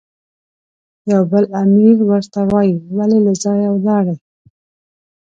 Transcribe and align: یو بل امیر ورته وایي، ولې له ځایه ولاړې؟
یو 1.11 1.23
بل 1.31 1.45
امیر 1.61 1.97
ورته 2.09 2.39
وایي، 2.51 2.75
ولې 2.97 3.19
له 3.25 3.33
ځایه 3.43 3.69
ولاړې؟ 3.71 4.15